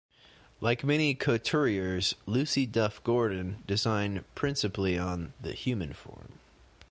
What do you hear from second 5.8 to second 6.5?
form.